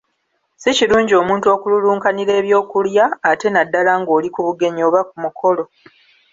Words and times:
Si 0.61 0.71
kirungi 0.77 1.13
omuntu 1.21 1.45
okululunkanira 1.55 2.31
eby’okulya, 2.39 3.05
ate 3.29 3.47
naddala 3.51 3.91
ng’oli 4.01 4.27
ku 4.35 4.39
bugenyi 4.47 4.81
oba 4.87 5.01
ku 5.09 5.15
mukolo. 5.23 5.63